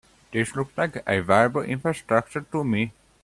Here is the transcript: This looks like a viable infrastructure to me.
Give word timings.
This 0.31 0.55
looks 0.55 0.75
like 0.75 1.03
a 1.07 1.19
viable 1.21 1.61
infrastructure 1.61 2.41
to 2.41 2.63
me. 2.63 2.91